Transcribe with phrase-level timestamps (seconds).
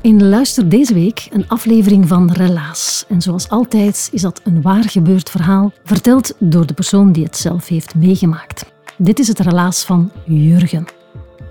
[0.00, 3.04] In Luister deze week een aflevering van Relaas.
[3.08, 7.36] En zoals altijd is dat een waar gebeurd verhaal, verteld door de persoon die het
[7.36, 8.72] zelf heeft meegemaakt.
[8.96, 10.84] Dit is het relaas van Jurgen.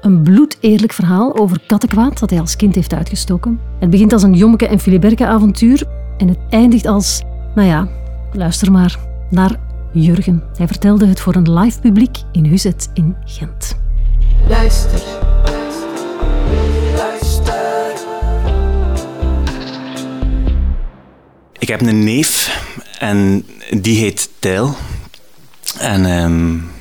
[0.01, 3.59] Een bloedeerlijk verhaal over kattenkwaad dat hij als kind heeft uitgestoken.
[3.79, 5.83] Het begint als een Jommeke en Filiberke avontuur
[6.17, 7.21] en het eindigt als,
[7.55, 7.87] nou ja,
[8.33, 9.59] luister maar, naar
[9.91, 10.43] Jurgen.
[10.57, 13.77] Hij vertelde het voor een live publiek in Huzet in Gent.
[14.47, 15.26] Luister.
[21.59, 22.59] Ik heb een neef
[22.99, 24.75] en die heet Tijl.
[25.77, 26.71] En um,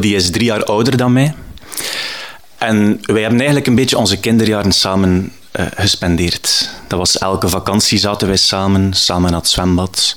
[0.00, 1.34] die is drie jaar ouder dan mij.
[2.58, 6.70] En wij hebben eigenlijk een beetje onze kinderjaren samen uh, gespendeerd.
[6.88, 10.16] Dat was elke vakantie zaten wij samen, samen naar het zwembad.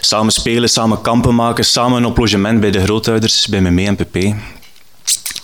[0.00, 3.96] Samen spelen, samen kampen maken, samen op logement bij de grootouders, bij mijn mee en
[3.96, 4.34] pp.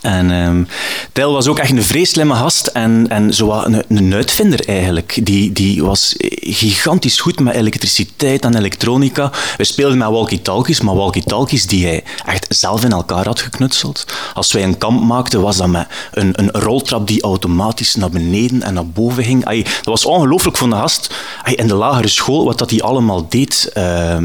[0.00, 0.66] En um,
[1.12, 5.20] was ook echt een vreselijke gast en, en zo een, een uitvinder eigenlijk.
[5.22, 9.32] Die, die was gigantisch goed met elektriciteit en elektronica.
[9.56, 14.04] We speelden met walkie-talkies, maar walkie-talkies die hij echt zelf in elkaar had geknutseld.
[14.34, 18.62] Als wij een kamp maakten, was dat met een, een roltrap die automatisch naar beneden
[18.62, 19.44] en naar boven ging.
[19.44, 22.82] Ay, dat was ongelooflijk voor de gast ay, in de lagere school, wat dat hij
[22.82, 24.16] allemaal deed uh,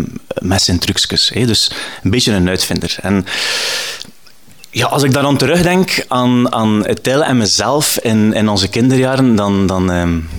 [0.42, 1.30] met zijn trucjes.
[1.34, 1.46] Hey.
[1.46, 1.72] Dus
[2.04, 2.98] een beetje een uitvinder.
[3.02, 3.26] En
[4.76, 9.36] ja, als ik daar dan terugdenk aan, aan het en mezelf in, in onze kinderjaren,
[9.36, 10.30] dan, dan um,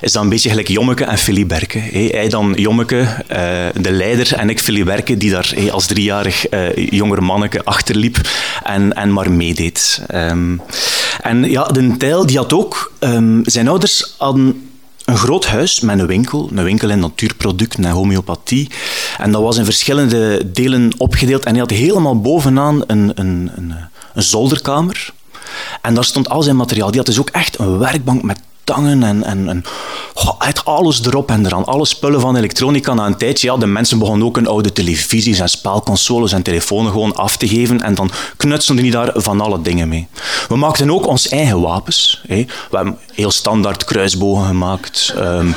[0.00, 1.78] is dat een beetje gelijk Jommeke en Filiberke.
[1.78, 6.76] Hey, hij dan Jommeke, uh, de leider, en ik Filiberke, die daar als driejarig uh,
[6.76, 8.20] jonger manneke achterliep
[8.62, 10.02] en, en maar meedeed.
[10.14, 10.60] Um,
[11.20, 12.92] en ja, de tijl die had ook...
[13.00, 14.71] Um, zijn ouders hadden
[15.04, 18.70] een groot huis met een winkel, een winkel in natuurproducten en homeopathie.
[19.18, 21.44] En dat was in verschillende delen opgedeeld.
[21.44, 23.74] En hij had helemaal bovenaan een, een, een,
[24.14, 25.12] een zolderkamer.
[25.82, 26.88] En daar stond al zijn materiaal.
[26.88, 29.64] Die had dus ook echt een werkbank met tangen en, en, en
[30.64, 31.64] alles erop en eraan.
[31.64, 33.50] Alle spullen van elektronica na een tijdje.
[33.52, 37.48] Ja, de mensen begonnen ook hun oude televisies en spelconsoles en telefoons gewoon af te
[37.48, 40.06] geven en dan knutselden die daar van alle dingen mee.
[40.48, 42.22] We maakten ook ons eigen wapens.
[42.26, 42.46] Hè.
[42.70, 45.14] We hebben heel standaard kruisbogen gemaakt.
[45.18, 45.54] Um,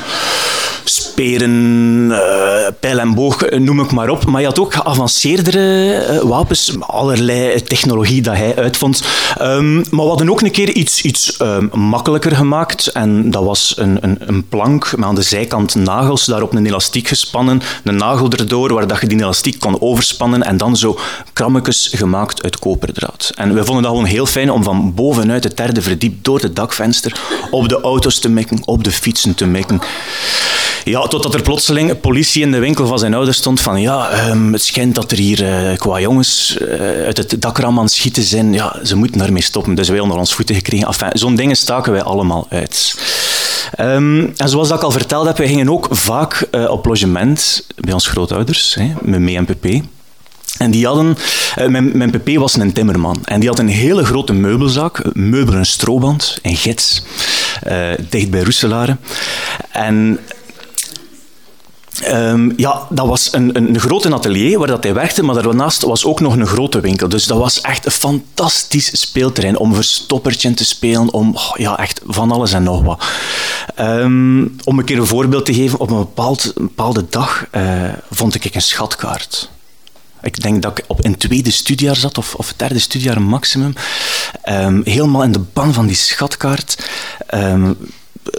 [0.88, 1.50] speren,
[2.10, 2.18] uh,
[2.80, 4.24] pijl en boog, eh, noem ik maar op.
[4.24, 9.02] Maar je had ook geavanceerdere uh, wapens, allerlei technologie dat hij uitvond.
[9.40, 12.95] Um, maar we hadden ook een keer iets, iets um, makkelijker gemaakt.
[12.96, 17.08] En dat was een, een, een, plank met aan de zijkant nagels, daarop een elastiek
[17.08, 20.98] gespannen, een nagel erdoor, waar dat je die elastiek kon overspannen en dan zo
[21.32, 23.32] krammetjes gemaakt uit koperdraad.
[23.34, 26.56] En we vonden dat gewoon heel fijn om van bovenuit het derde verdiep door het
[26.56, 27.20] dakvenster
[27.50, 29.80] op de auto's te mikken, op de fietsen te mikken.
[30.88, 34.52] Ja, totdat er plotseling politie in de winkel van zijn ouders stond van ja, um,
[34.52, 38.52] het schijnt dat er hier uh, qua jongens uh, uit het dakram aan schieten zijn.
[38.52, 39.74] Ja, ze moeten daarmee stoppen.
[39.74, 40.86] Dus wij onder ons voeten gekregen.
[40.86, 42.85] Enfin, zo'n dingen staken wij allemaal uit.
[43.80, 47.66] Um, en zoals dat ik al verteld heb, wij gingen ook vaak uh, op logement
[47.76, 49.66] bij ons grootouders, hè, met mee en pp.
[50.58, 51.16] En die hadden,
[51.58, 53.18] uh, mijn, mijn pp was een timmerman.
[53.24, 57.02] En die had een hele grote meubelzaak, meubel en stroband, in Gits,
[57.68, 58.96] uh, dicht bij Roeselare.
[59.70, 60.18] En
[62.04, 66.04] Um, ja, dat was een, een, grote atelier waar dat hij werkte, maar daarnaast was
[66.04, 67.08] ook nog een grote winkel.
[67.08, 72.00] Dus dat was echt een fantastisch speelterrein om verstoppertje te spelen, om oh, ja, echt
[72.06, 73.04] van alles en nog wat.
[73.80, 77.92] Um, om een keer een voorbeeld te geven, op een, bepaald, een bepaalde dag uh,
[78.10, 79.50] vond ik een schatkaart.
[80.22, 83.74] Ik denk dat ik op een tweede studiejaar zat, of, of derde studiejaar maximum.
[84.48, 86.76] Um, helemaal in de ban van die schatkaart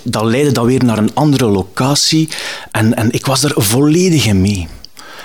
[0.03, 2.29] dat leidde dan weer naar een andere locatie
[2.77, 4.67] en, en ik was er volledig in mee.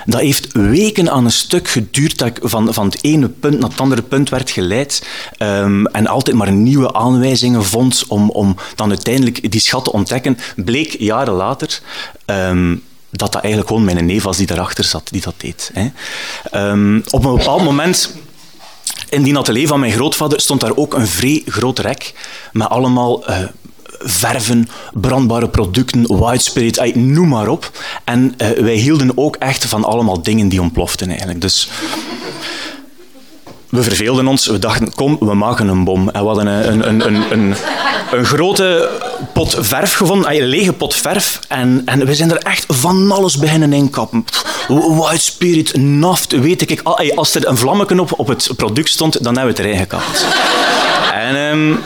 [0.05, 3.69] Dat heeft weken aan een stuk geduurd dat ik van, van het ene punt naar
[3.69, 5.07] het andere punt werd geleid
[5.39, 10.37] um, en altijd maar nieuwe aanwijzingen vond om, om dan uiteindelijk die schat te ontdekken.
[10.55, 11.81] Bleek jaren later
[12.25, 15.71] um, dat dat eigenlijk gewoon mijn neef was die daarachter zat, die dat deed.
[15.73, 15.87] Hè.
[16.69, 18.15] Um, op een bepaald moment
[19.09, 22.13] in die atelier van mijn grootvader stond daar ook een vrij groot rek
[22.51, 23.37] met allemaal uh,
[24.03, 27.71] verven, brandbare producten, white spirit, noem maar op.
[28.03, 31.41] En uh, wij hielden ook echt van allemaal dingen die ontploften eigenlijk.
[31.41, 31.69] Dus
[33.69, 34.47] we verveelden ons.
[34.47, 36.09] We dachten, kom, we maken een bom.
[36.09, 37.55] En we hadden een, een, een, een,
[38.11, 38.89] een grote
[39.33, 41.39] pot verf gevonden, een lege pot verf.
[41.47, 44.25] En, en we zijn er echt van alles beginnen inkappen.
[44.67, 46.81] White spirit, naft, weet ik.
[47.15, 50.25] Als er een vlammetje op, het product stond, dan hebben we het erin gekapt.
[51.13, 51.35] En...
[51.35, 51.79] Um,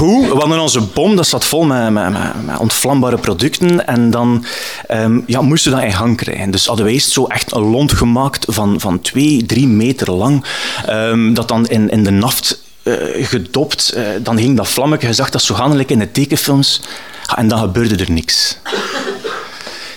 [0.00, 2.12] Goed, we hadden onze bom, dat zat vol met, met,
[2.44, 3.86] met ontvlambare producten.
[3.86, 4.44] En dan
[4.90, 6.50] um, ja, moesten we dat in gang krijgen.
[6.50, 10.44] Dus hadden we eerst zo echt een lont gemaakt van, van twee, drie meter lang.
[10.88, 12.94] Um, dat dan in, in de naft uh,
[13.26, 13.94] gedopt.
[13.96, 16.80] Uh, dan ging dat vlammetje, je zag dat zo gaan in de tekenfilms.
[17.36, 18.58] en dan gebeurde er niks.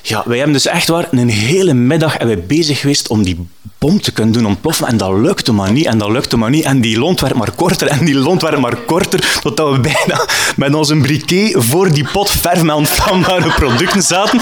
[0.02, 3.48] Ja, wij hebben dus echt waar een hele middag en wij bezig geweest om die
[3.84, 4.88] bom te kunnen doen ontploffen.
[4.88, 6.64] En dat lukte maar niet, en dat lukte maar niet.
[6.64, 10.26] En die lont werd maar korter, en die lont werd maar korter, totdat we bijna
[10.56, 14.40] met onze briquet voor die pot verf met producten zaten.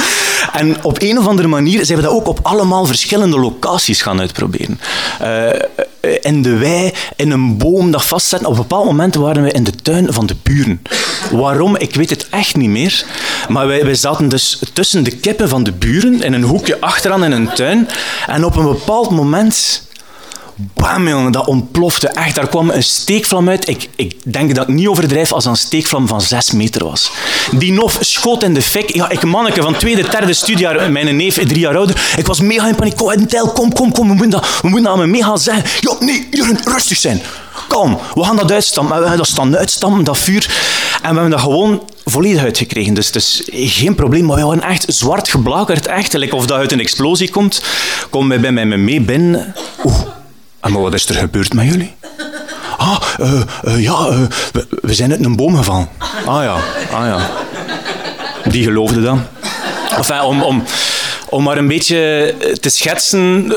[0.53, 4.19] En op een of andere manier zijn we dat ook op allemaal verschillende locaties gaan
[4.19, 4.79] uitproberen.
[5.21, 5.49] Uh,
[6.21, 8.47] in de wei, in een boom dat vastzetten.
[8.49, 10.81] Op een bepaald moment waren we in de tuin van de buren.
[11.31, 11.77] Waarom?
[11.77, 13.05] Ik weet het echt niet meer.
[13.49, 17.23] Maar wij, wij zaten dus tussen de kippen van de buren, in een hoekje achteraan
[17.23, 17.87] in een tuin.
[18.27, 19.30] En op een bepaald moment
[20.73, 22.35] Bam, jongen, dat ontplofte echt.
[22.35, 23.67] Daar kwam een steekvlam uit.
[23.67, 27.11] Ik, ik denk dat ik niet overdrijf als dat een steekvlam van zes meter was.
[27.51, 28.93] Die nof schoot in de fik.
[28.93, 32.01] Ja, ik manneke van tweede, derde studiejaar, mijn neef drie jaar ouder.
[32.17, 32.95] Ik was mega in paniek.
[32.95, 34.07] Kom, tel, kom, kom, kom.
[34.07, 35.63] We moeten dat, we moeten aan me mee gaan zeggen.
[35.79, 37.21] Ja, nee, Jurgen, rustig zijn.
[37.67, 39.01] Kom, we gaan dat uitstampen.
[39.01, 40.49] We gaan dat staan uitstampen, dat vuur.
[41.01, 42.93] En we hebben dat gewoon volledig uitgekregen.
[42.93, 44.25] Dus het is geen probleem.
[44.25, 45.87] Maar we waren echt zwart geblakerd.
[45.87, 47.63] Echt, of dat uit een explosie komt.
[48.09, 49.55] Kom bij mij mee binnen.
[49.83, 49.99] Oeh.
[50.61, 51.93] Maar wat is er gebeurd met jullie?
[52.77, 54.09] Ah, uh, uh, ja,
[54.51, 55.89] we, we, zijn uit een boom gevallen.
[56.25, 56.57] Ah ja,
[56.91, 57.29] ah ja.
[58.49, 59.21] Die geloofde dan.
[59.97, 60.63] Enfin, om, om,
[61.31, 63.47] om maar een beetje te schetsen,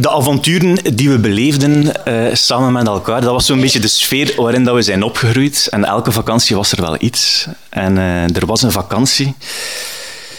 [0.00, 1.92] de avonturen die we beleefden
[2.32, 5.66] samen met elkaar, dat was zo'n beetje de sfeer waarin dat we zijn opgegroeid.
[5.70, 7.46] En elke vakantie was er wel iets.
[7.68, 7.98] En
[8.34, 9.34] er was een vakantie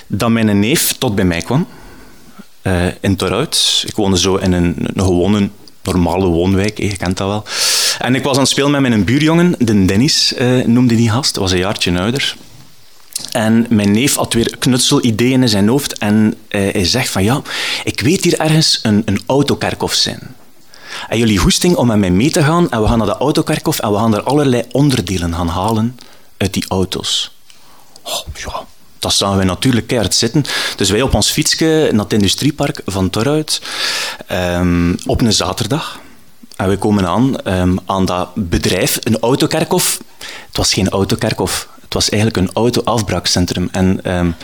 [0.07, 1.67] dat mijn neef tot bij mij kwam.
[2.99, 3.83] in Torhout.
[3.87, 5.49] Ik woonde zo in een, een gewone
[5.85, 7.43] normale woonwijk, je kent dat wel.
[7.99, 11.35] En ik was aan het spelen met mijn buurjongen, de Dennis eh, noemde die gast,
[11.35, 12.35] was een jaartje ouder.
[13.35, 17.41] En mijn neef had weer knutselideeën in zijn hoofd en eh, hij zegt van ja,
[17.83, 20.35] ik weet hier ergens een, een autokerkhof zijn.
[21.09, 23.79] En jullie hoesting om met mij mee te gaan en we gaan naar de autokerkhof
[23.79, 25.99] en we gaan er allerlei onderdelen gaan halen
[26.37, 27.31] uit die auto's.
[28.03, 28.65] Oh, ja,
[28.99, 30.43] dat zagen we natuurlijk keihard zitten.
[30.75, 33.61] Dus wij op ons fietsje naar het industriepark van Torhout
[34.31, 35.99] um, op een zaterdag.
[36.55, 39.99] En we komen aan um, aan dat bedrijf, een autokerkhof.
[40.47, 43.69] Het was geen autokerkhof, het was eigenlijk een autoafbraakcentrum.
[43.71, 44.35] En um,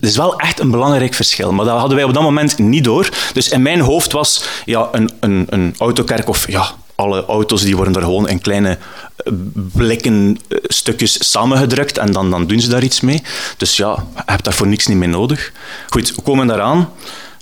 [0.00, 1.52] dat is wel echt een belangrijk verschil.
[1.52, 3.08] Maar dat hadden wij op dat moment niet door.
[3.32, 6.50] Dus in mijn hoofd was ja, een, een, een autokerkhof...
[6.50, 8.78] Ja, alle auto's die worden er gewoon in kleine
[9.16, 13.22] eh, blikken eh, stukjes samengedrukt en dan, dan doen ze daar iets mee.
[13.56, 15.52] Dus ja, je hebt daarvoor niks niet meer nodig.
[15.88, 16.92] Goed, we komen daaraan.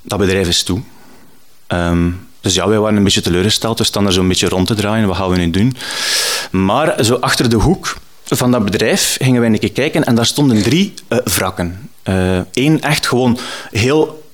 [0.03, 0.81] Dat bedrijf is toe.
[1.67, 2.11] Ehm,
[2.41, 3.79] dus ja, wij waren een beetje teleurgesteld.
[3.79, 5.09] We staan er zo'n beetje rond te draaien.
[5.09, 5.77] Wat gaan we nu doen?
[6.51, 7.97] Maar zo achter de hoek
[8.27, 11.91] van dat bedrijf gingen wij een keer kijken en daar stonden drie uh, wrakken.
[12.53, 13.39] Eén echt gewoon
[13.71, 14.25] heel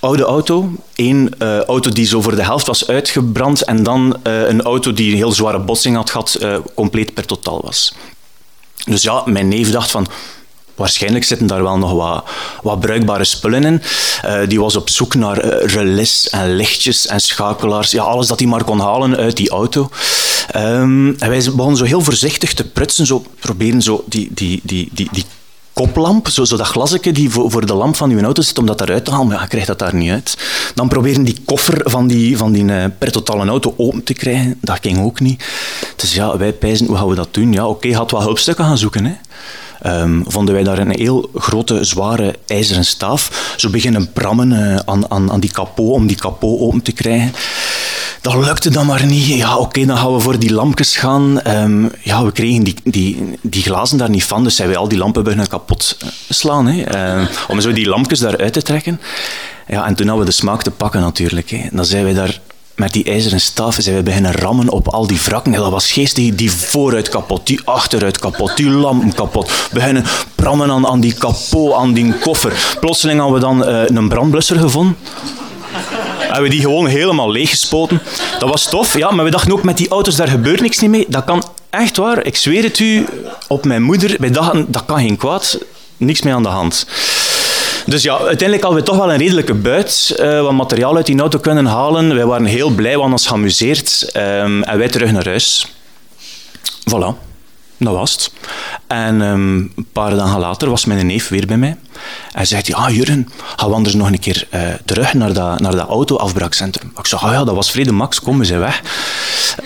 [0.00, 0.72] oude auto.
[0.94, 5.10] Eén uh, auto die zo voor de helft was uitgebrand en dan een auto die
[5.10, 6.38] een heel zware botsing had gehad,
[6.74, 7.94] compleet per totaal was.
[8.84, 10.06] Dus ja, mijn neef dacht van...
[10.78, 12.24] Waarschijnlijk zitten daar wel nog wat,
[12.62, 13.82] wat bruikbare spullen in.
[14.48, 17.90] die was op zoek naar relais en lichtjes en schakelaars.
[17.90, 19.90] Ja, alles dat hij maar kon halen uit die auto.
[20.56, 24.88] Um, en wij begonnen zo heel voorzichtig te prutsen, zo proberen zo die, die, die,
[24.92, 25.24] die, die
[25.72, 28.80] koplamp, zo, zo dat glasje die voor, de lamp van uw auto zit, om dat
[28.80, 30.36] eruit te halen, maar je krijgt dat daar niet uit.
[30.74, 34.58] Dan proberen die koffer van die, van die uh, per totale auto open te krijgen,
[34.60, 35.44] dat ging ook niet.
[35.96, 37.52] Dus ja, wij pijzen, hoe gaan we dat doen?
[37.52, 39.14] Ja, oké, okay, had wel hulpstukken gaan zoeken, hè.
[39.86, 43.54] Um, vonden wij daar een heel grote, zware ijzeren staaf.
[43.56, 47.32] Zo beginnen prammen uh, aan, aan, aan die kapot, om die kapot open te krijgen.
[48.20, 49.26] Dat lukte dan maar niet.
[49.26, 51.40] Ja, oké, dan gaan we voor die lampjes gaan.
[51.46, 54.88] Um, ja, we kregen die, die, die glazen daar niet van, dus zijn we al
[54.88, 56.66] die lampen beginnen kapot eh, slaan.
[56.66, 59.00] Hè, um, om zo die lampjes daaruit te trekken.
[59.68, 61.50] Ja, en toen hadden we de smaak te pakken natuurlijk.
[61.50, 61.66] Hè.
[61.72, 62.40] Dan zijn we daar
[62.78, 65.52] met die ijzeren staven zijn we beginnen rammen op al die wrakken.
[65.52, 66.34] dat was geestig.
[66.34, 69.68] Die vooruit kapot, die achteruit kapot, die lampen kapot.
[69.72, 70.04] Beginnen
[70.34, 72.76] prammen aan, aan die kapot, aan die koffer.
[72.80, 74.96] Plotseling hadden we dan uh, een brandblusser gevonden.
[76.18, 78.02] Hebben we die gewoon helemaal leeggespoten.
[78.38, 80.90] Dat was tof, ja, maar we dachten ook met die auto's, daar gebeurt niks niet
[80.90, 81.06] mee.
[81.08, 83.06] Dat kan echt waar, ik zweer het u,
[83.48, 84.16] op mijn moeder.
[84.18, 85.58] Wij dachten, dat kan geen kwaad,
[85.96, 86.86] niks mee aan de hand.
[87.88, 91.20] Dus ja, uiteindelijk hadden we toch wel een redelijke buit, uh, wat materiaal uit die
[91.20, 92.14] auto kunnen halen.
[92.14, 94.10] Wij waren heel blij, we ons geamuseerd.
[94.16, 95.66] Um, en wij terug naar huis.
[96.90, 97.26] Voilà.
[97.76, 98.32] Dat was het.
[98.86, 101.76] En um, een paar dagen later was mijn neef weer bij mij.
[102.32, 105.76] Hij zegt, ja Jurgen, gaan we anders nog een keer uh, terug naar dat, naar
[105.76, 106.92] dat autoafbraakcentrum?
[106.98, 108.82] Ik zeg, oh ja, dat was vrede max, kom, we zijn weg.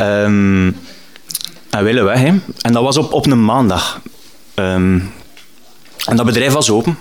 [0.00, 0.76] Um,
[1.71, 2.33] en willen weg, hè.
[2.61, 4.00] En dat was op, op een maandag.
[4.55, 5.12] En
[6.14, 6.99] dat bedrijf was open.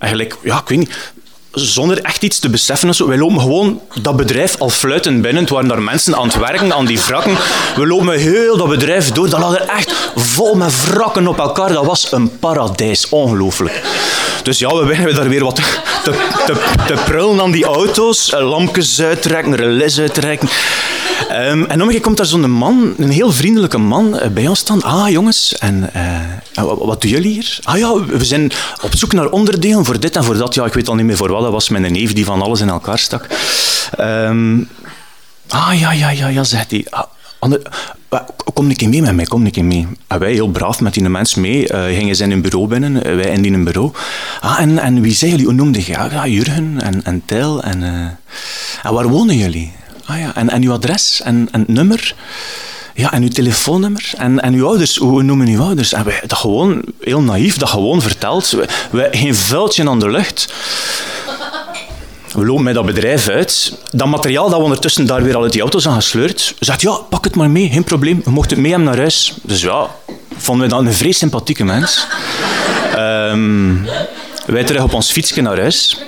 [0.00, 1.12] Eigenlijk, ja, ik weet niet.
[1.52, 2.94] zonder echt iets te beseffen.
[2.94, 3.06] Zo.
[3.08, 5.42] Wij lopen gewoon dat bedrijf al fluitend binnen.
[5.42, 7.36] Het waren daar mensen aan het werken, aan die wrakken.
[7.76, 9.30] We lopen heel dat bedrijf door.
[9.30, 11.72] Dat lag er echt vol met wrakken op elkaar.
[11.72, 13.08] Dat was een paradijs.
[13.08, 13.82] Ongelooflijk.
[14.42, 15.60] Dus ja, we beginnen daar weer wat
[16.04, 18.30] te, prullen aan die auto's.
[18.30, 20.48] Lampjes uittrekken, relais uittrekken.
[21.28, 24.82] Um, en omgekeerd komt daar zo'n man, een heel vriendelijke man, eh, bij ons staan.
[24.82, 25.90] Ah, jongens, en
[26.56, 27.58] uh, wat doen jullie hier?
[27.62, 30.54] Ah ja, we zijn op zoek naar onderdelen voor dit en voor dat.
[30.54, 31.42] Ja, ik weet al niet meer voor wat.
[31.42, 33.26] Dat was mijn neef die van alles in elkaar stak.
[34.00, 34.68] Um,
[35.48, 36.86] ah, ja, ja, ja, ja, zegt hij.
[36.90, 37.02] Ah,
[38.54, 39.86] kom een keer mee met mij, kom een keer mee.
[40.06, 43.24] En wij heel braaf met die mensen mee, uh, gingen ze in bureau binnen, wij
[43.24, 43.92] in een bureau.
[44.40, 45.46] Ah, en, en wie zijn jullie?
[45.46, 45.92] Hoe noemde je?
[45.92, 47.62] Ja, Jurgen en, en Tel.
[47.62, 47.88] En, uh,
[48.82, 49.72] en waar wonen jullie?
[50.04, 52.14] Ah ja, en, uw adres en, en nummer?
[52.94, 54.10] Ja, en uw telefoonnummer?
[54.16, 55.92] En, en uw ouders, hoe noemen uw ouders?
[55.92, 58.56] En wij dat gewoon, heel naïef, dat gewoon verteld.
[58.90, 60.52] Wij, geen vuiltje aan de lucht.
[62.32, 63.78] We lopen met dat bedrijf uit.
[63.90, 66.54] Dat materiaal dat we ondertussen daar weer al uit die auto's aan gesleurd.
[66.58, 68.20] Zegt, ja, pak het maar mee, geen probleem.
[68.24, 69.34] We mochten het mee hem naar huis.
[69.42, 69.86] Dus ja,
[70.36, 72.06] vonden we dat een vrees sympathieke mens.
[72.96, 73.86] um,
[74.46, 75.98] wij terug op ons fietsje naar huis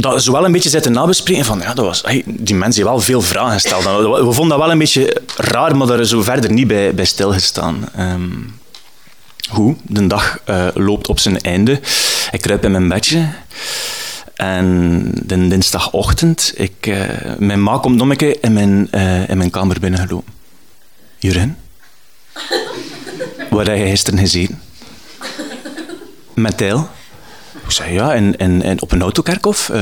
[0.00, 2.92] dat ze wel een beetje zitten nabespreken van, ja, dat was, hey, die mensen hebben
[2.92, 3.84] wel veel vragen gesteld.
[3.84, 7.88] We vonden dat wel een beetje raar, maar daar zo verder niet bij, bij stilgestaan.
[7.98, 8.58] Um,
[9.50, 11.80] hoe, de dag uh, loopt op zijn einde.
[12.30, 13.28] Ik kruip in mijn bedje.
[14.34, 17.04] En de dinsdagochtend, ik, uh,
[17.38, 20.32] mijn ma komt nog een in mijn, uh, in mijn kamer binnengelopen.
[21.18, 21.56] Jurgen,
[23.50, 24.60] waar heb je gisteren gezeten?
[26.34, 26.62] Met.
[27.64, 29.70] Ik zei, ja, en, en, en op een autokerkhof.
[29.72, 29.80] Uh,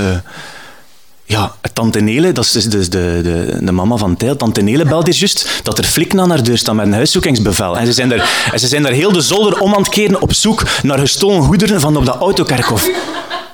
[1.25, 4.37] ja, tante Nele, dat is dus de, de, de mama van Tijl.
[4.37, 7.79] Tante Nele belde juist dat er flikken aan haar deur staan met een huiszoekingsbevel.
[7.79, 10.21] En ze zijn daar, en ze zijn daar heel de zolder om aan het keren
[10.21, 12.89] op zoek naar gestolen goederen van op dat autokerkhof.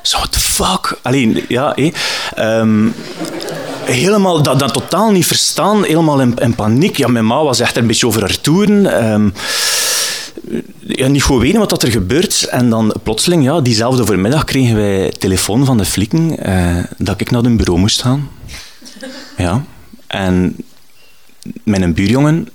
[0.02, 0.98] Zo, what the fuck?
[1.02, 1.92] Alleen, ja, hé.
[2.58, 2.94] Um,
[3.84, 6.96] helemaal dat, dat totaal niet verstaan, helemaal in, in, paniek.
[6.96, 9.04] Ja, mijn ma was echt een beetje over haar toeren.
[9.12, 9.34] Um,
[10.80, 12.44] ja, niet goed weten wat er gebeurt.
[12.44, 17.30] En dan plotseling, ja, diezelfde voormiddag kregen wij telefoon van de flikken eh, dat ik
[17.30, 18.28] naar hun bureau moest gaan.
[19.36, 19.64] Ja.
[20.06, 20.56] En
[21.62, 22.48] mijn buurjongen,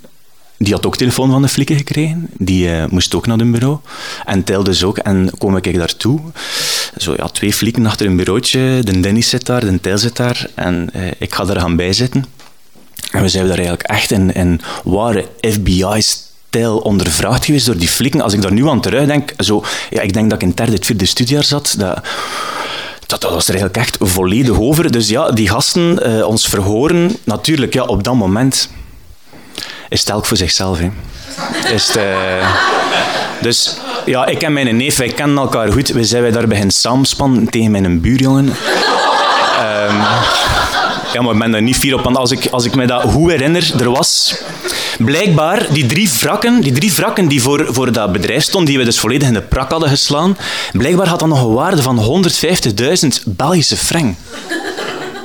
[0.58, 2.28] die had ook telefoon van de flikken gekregen.
[2.38, 3.78] Die uh, moest ook naar hun bureau.
[4.24, 4.98] En Tel dus ook.
[4.98, 6.20] En kom ik daartoe.
[6.96, 8.80] Zo ja, twee flikken achter een bureautje.
[8.82, 10.50] De Dennis zit daar, de Tel zit daar.
[10.54, 12.24] En uh, ik ga daar gaan bijzitten.
[13.10, 17.88] En we zijn daar eigenlijk echt in, in ware FBI's tijl ondervraagd geweest door die
[17.88, 18.20] flikken.
[18.20, 20.76] Als ik daar nu aan terugdenk, zo, ja, ik denk dat ik in het derde,
[20.80, 21.74] vierde studiejaar zat.
[21.78, 22.00] Dat,
[23.06, 24.92] dat, was er eigenlijk echt volledig over.
[24.92, 28.70] Dus ja, die gasten uh, ons verhoren, natuurlijk, ja, op dat moment
[29.88, 30.78] is het elk voor zichzelf.
[30.78, 30.90] Hè.
[31.74, 32.56] Is het, uh,
[33.40, 33.76] dus
[34.06, 35.88] ja, ik en mijn neef, wij kennen elkaar goed.
[35.88, 38.46] We zijn wij daar beginnen samenspannen tegen mijn buurjongen.
[38.46, 40.02] Um,
[41.12, 43.02] ja, maar ik ben daar niet fier op, want als ik, als ik me dat
[43.02, 44.36] goed herinner, er was
[44.98, 48.84] blijkbaar die drie wrakken, die drie wrakken die voor, voor dat bedrijf stonden, die we
[48.84, 50.36] dus volledig in de prak hadden geslaan,
[50.72, 54.16] blijkbaar had dat nog een waarde van 150.000 Belgische frank.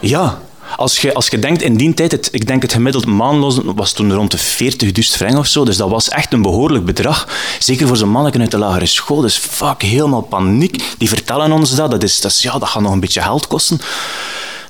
[0.02, 0.40] Ja,
[0.76, 3.92] als je, als je denkt in die tijd, het, ik denk het gemiddeld maandloos was
[3.92, 7.28] toen rond de 40.000 frank of zo, dus dat was echt een behoorlijk bedrag.
[7.60, 9.22] Zeker voor zo'n manneken uit de lagere school.
[9.22, 10.84] Dus fuck, helemaal paniek.
[10.98, 11.92] Die vertellen ons dat.
[11.92, 13.80] Dat, is, dat, ja, dat gaat nog een beetje geld kosten.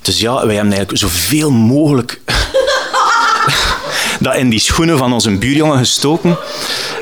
[0.05, 2.21] Dus ja, wij hebben eigenlijk zoveel mogelijk
[4.19, 6.37] dat in die schoenen van onze buurjongen gestoken.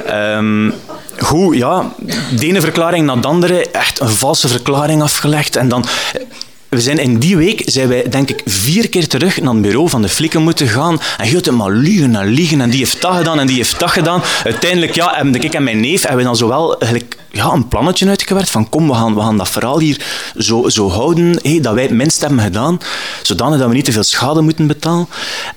[0.10, 0.74] Um,
[1.17, 1.93] goed, ja,
[2.36, 5.55] de ene verklaring na de andere, echt een valse verklaring afgelegd.
[5.55, 5.86] En dan
[6.74, 9.89] we zijn in die week zijn wij, denk ik, vier keer terug naar het bureau
[9.89, 11.00] van de flikken moeten gaan.
[11.18, 12.62] En je maar liegen en liegen.
[12.62, 14.22] En die heeft dat gedaan en die heeft dat gedaan.
[14.44, 18.51] Uiteindelijk, ja, hebben ik en mijn neef hebben dan zowel eigenlijk, ja, een plannetje uitgewerkt
[18.51, 20.06] van kom, we gaan, we gaan dat verhaal hier
[20.38, 22.80] zo, zo houden, hey, dat wij het minst hebben gedaan,
[23.22, 25.08] zodanig dat we niet te veel schade moeten betalen.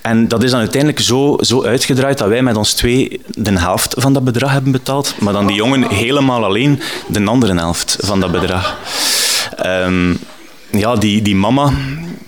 [0.00, 3.94] En dat is dan uiteindelijk zo, zo uitgedraaid dat wij met ons twee de helft
[3.99, 8.20] van dat bedrag hebben betaald, maar dan die jongen helemaal alleen de andere helft van
[8.20, 8.78] dat bedrag.
[9.66, 10.18] Um,
[10.78, 11.73] ja, die, die mama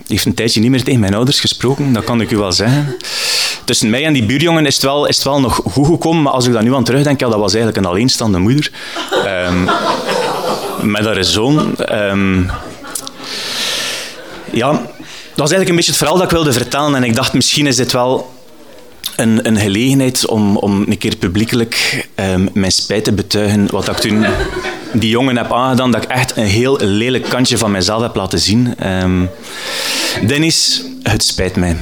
[0.07, 2.97] heeft een tijdje niet meer tegen mijn ouders gesproken, dat kan ik u wel zeggen.
[3.65, 6.33] Tussen mij en die buurjongen is het wel, is het wel nog goed gekomen, maar
[6.33, 8.71] als ik daar nu aan terugdenk, ja, dat was eigenlijk een alleenstaande moeder.
[9.25, 9.69] Um,
[10.81, 11.75] met haar zoon.
[11.91, 12.49] Um,
[14.51, 17.33] ja, dat was eigenlijk een beetje het verhaal dat ik wilde vertellen en ik dacht,
[17.33, 18.33] misschien is dit wel
[19.15, 23.97] een, een gelegenheid om, om een keer publiekelijk um, mijn spijt te betuigen wat ik
[23.97, 24.25] toen
[24.93, 28.39] die jongen heb aangedaan dat ik echt een heel lelijk kantje van mezelf heb laten
[28.39, 28.75] zien.
[28.77, 29.25] Ehm,
[30.27, 31.75] Dennis, het spijt mij.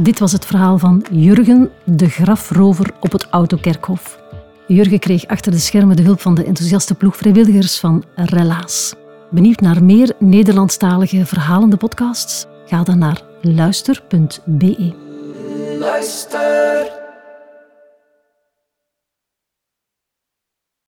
[0.00, 4.18] Dit was het verhaal van Jurgen, de grafrover op het Autokerkhof.
[4.68, 8.94] Jurgen kreeg achter de schermen de hulp van de enthousiaste ploeg vrijwilligers van Relaas.
[9.30, 12.46] Benieuwd naar meer Nederlandstalige verhalende podcasts?
[12.66, 14.92] Ga dan naar luister.be.
[15.78, 16.97] Luister.